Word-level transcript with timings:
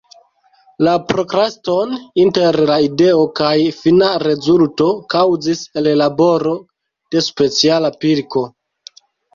La 0.85 0.93
prokraston 1.11 1.93
inter 2.23 2.57
la 2.71 2.79
ideo 2.87 3.27
kaj 3.41 3.53
fina 3.83 4.09
rezulto 4.25 4.91
kaŭzis 5.17 5.65
ellaboro 5.85 6.59
de 7.15 7.27
speciala 7.31 7.97
pilko. 8.03 8.47